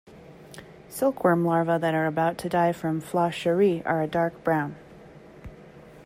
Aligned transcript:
Silkworm 0.89 1.45
larvae 1.45 1.77
that 1.77 1.93
are 1.93 2.07
about 2.07 2.39
to 2.39 2.49
die 2.49 2.71
from 2.73 2.99
Flacherie 3.03 3.85
are 3.85 4.01
a 4.01 4.07
dark 4.07 4.43
brown. 4.43 4.75